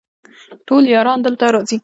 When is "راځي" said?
1.53-1.77